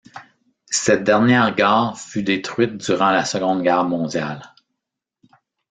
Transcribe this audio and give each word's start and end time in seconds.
Cette 0.71 1.03
dernière 1.03 1.53
gare 1.53 1.95
fut 1.95 2.23
détruite 2.23 2.77
durant 2.77 3.11
la 3.11 3.23
Seconde 3.23 3.61
Guerre 3.61 3.83
mondiale. 3.83 4.55